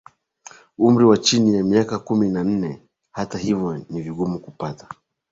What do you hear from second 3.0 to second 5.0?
Hata hivyo ni vigumu kupata